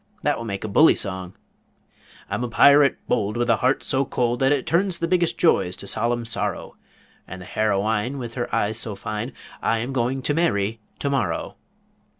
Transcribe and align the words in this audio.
That 0.23 0.35
will 0.35 0.45
make 0.45 0.63
a 0.63 0.67
bully 0.67 0.95
song: 0.95 1.33
"I'm 2.27 2.43
a 2.43 2.47
pirate 2.49 2.97
bold 3.07 3.37
With 3.37 3.51
a 3.51 3.57
heart 3.57 3.83
so 3.83 4.03
cold 4.03 4.39
That 4.39 4.51
it 4.51 4.65
turns 4.65 4.97
the 4.97 5.07
biggest 5.07 5.37
joys 5.37 5.75
to 5.75 5.85
solemn 5.85 6.25
sorrow; 6.25 6.75
And 7.27 7.39
the 7.39 7.45
hero 7.45 7.85
ine, 7.87 8.17
With 8.17 8.33
her 8.33 8.49
eyes 8.55 8.79
so 8.79 8.95
fine, 8.95 9.31
I 9.61 9.77
am 9.77 9.93
going 9.93 10.23
to 10.23 10.33
marry 10.33 10.79
to 10.97 11.09
morrow. 11.11 11.55